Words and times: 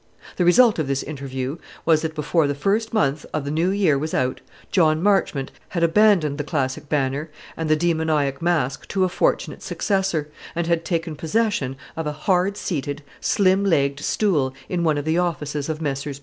The 0.37 0.45
result 0.45 0.79
of 0.79 0.87
this 0.87 1.03
interview 1.03 1.57
was, 1.85 2.01
that 2.01 2.15
before 2.15 2.47
the 2.47 2.55
first 2.55 2.91
month 2.91 3.23
of 3.35 3.45
the 3.45 3.51
new 3.51 3.69
year 3.69 3.99
was 3.99 4.15
out, 4.15 4.41
John 4.71 4.99
Marchmont 5.03 5.51
had 5.69 5.83
abandoned 5.83 6.39
the 6.39 6.43
classic 6.43 6.89
banner 6.89 7.29
and 7.55 7.69
the 7.69 7.75
demoniac 7.75 8.41
mask 8.41 8.87
to 8.87 9.03
a 9.03 9.09
fortunate 9.09 9.61
successor, 9.61 10.29
and 10.55 10.65
had 10.65 10.83
taken 10.85 11.15
possession 11.15 11.75
of 11.95 12.07
a 12.07 12.13
hard 12.13 12.57
seated, 12.57 13.03
slim 13.19 13.63
legged 13.63 13.99
stool 13.99 14.55
in 14.67 14.83
one 14.83 14.97
of 14.97 15.05
the 15.05 15.19
offices 15.19 15.69
of 15.69 15.83
Messrs. 15.83 16.19